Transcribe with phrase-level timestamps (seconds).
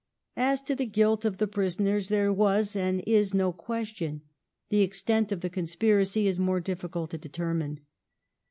[0.41, 4.23] As to the guilt of the prisoners there was and is no question;
[4.69, 7.81] the ex tent of the conspiracy is more difficult to determine.